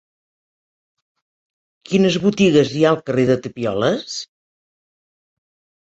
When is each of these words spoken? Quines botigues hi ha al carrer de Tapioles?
Quines 1.91 2.19
botigues 2.25 2.73
hi 2.79 2.83
ha 2.87 2.91
al 2.95 2.99
carrer 3.11 3.29
de 3.33 3.39
Tapioles? 3.47 4.21